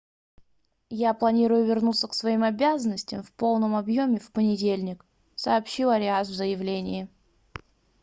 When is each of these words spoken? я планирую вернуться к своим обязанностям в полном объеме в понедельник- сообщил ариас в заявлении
я 1.03 1.13
планирую 1.13 1.63
вернуться 1.63 2.07
к 2.07 2.15
своим 2.15 2.43
обязанностям 2.43 3.21
в 3.21 3.31
полном 3.33 3.75
объеме 3.75 4.17
в 4.17 4.31
понедельник- 4.31 5.05
сообщил 5.35 5.91
ариас 5.91 6.27
в 6.27 6.33
заявлении 6.33 7.07